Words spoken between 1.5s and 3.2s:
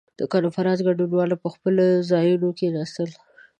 خپلو ځایونو کښېناستل.